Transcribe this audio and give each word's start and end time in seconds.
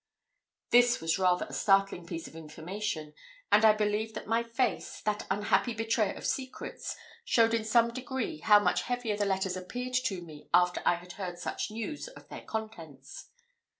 This 0.71 0.99
was 0.99 1.19
rather 1.19 1.45
a 1.45 1.53
startling 1.53 2.07
piece 2.07 2.27
of 2.27 2.35
information; 2.35 3.13
and 3.51 3.63
I 3.63 3.73
believe 3.73 4.15
that 4.15 4.25
my 4.25 4.41
face, 4.41 4.99
that 5.01 5.27
unfaithful 5.29 5.75
betrayer 5.75 6.13
of 6.13 6.25
secrets, 6.25 6.95
showed 7.23 7.53
in 7.53 7.63
some 7.63 7.91
degree 7.91 8.39
how 8.39 8.57
much 8.59 8.81
heavier 8.81 9.15
the 9.15 9.25
letters 9.25 9.55
appeared 9.55 9.93
to 9.93 10.23
me 10.23 10.49
after 10.55 10.81
I 10.87 10.95
had 10.95 11.11
heard 11.11 11.37
such 11.37 11.69
news 11.69 12.07
of 12.07 12.29
their 12.29 12.41
contents. 12.41 13.29